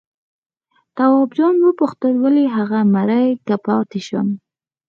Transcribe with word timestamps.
تواب 0.97 1.31
وپوښتل 1.67 2.13
ولې 2.23 2.45
هغه 2.57 2.79
مري 2.93 3.25
که 3.47 3.55
پاتې 3.65 3.99
شم؟ 4.07 4.27